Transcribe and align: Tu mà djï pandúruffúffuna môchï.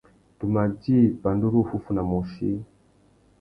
Tu 0.37 0.45
mà 0.53 0.63
djï 0.77 0.97
pandúruffúffuna 1.21 2.01
môchï. 2.09 2.49